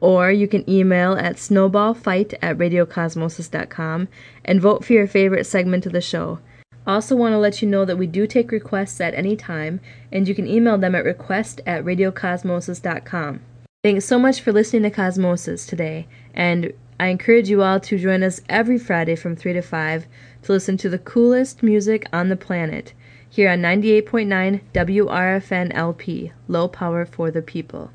or 0.00 0.30
you 0.30 0.46
can 0.46 0.68
email 0.68 1.14
at 1.14 1.36
snowballfight 1.36 2.34
at 2.42 2.58
radiocosmosis.com 2.58 4.08
and 4.44 4.60
vote 4.60 4.84
for 4.84 4.92
your 4.92 5.06
favorite 5.06 5.44
segment 5.44 5.86
of 5.86 5.92
the 5.92 6.00
show. 6.00 6.38
Also, 6.86 7.16
want 7.16 7.32
to 7.32 7.38
let 7.38 7.62
you 7.62 7.68
know 7.68 7.86
that 7.86 7.96
we 7.96 8.06
do 8.06 8.26
take 8.26 8.52
requests 8.52 9.00
at 9.00 9.14
any 9.14 9.34
time, 9.34 9.80
and 10.12 10.28
you 10.28 10.34
can 10.34 10.46
email 10.46 10.76
them 10.76 10.94
at 10.94 11.06
request 11.06 11.62
at 11.64 11.82
radiocosmosis.com. 11.82 13.40
Thanks 13.82 14.04
so 14.04 14.18
much 14.18 14.42
for 14.42 14.52
listening 14.52 14.82
to 14.82 14.90
Cosmosis 14.90 15.66
today, 15.66 16.06
and 16.34 16.74
I 17.00 17.06
encourage 17.06 17.48
you 17.48 17.62
all 17.62 17.80
to 17.80 17.98
join 17.98 18.22
us 18.22 18.42
every 18.50 18.78
Friday 18.78 19.16
from 19.16 19.34
3 19.34 19.54
to 19.54 19.62
5 19.62 20.06
to 20.42 20.52
listen 20.52 20.76
to 20.76 20.90
the 20.90 20.98
coolest 20.98 21.62
music 21.62 22.06
on 22.12 22.28
the 22.28 22.36
planet 22.36 22.92
here 23.34 23.50
on 23.50 23.58
98.9 23.58 24.60
WRFN 24.72 25.74
LP, 25.74 26.30
Low 26.46 26.68
Power 26.68 27.04
for 27.04 27.32
the 27.32 27.42
People. 27.42 27.90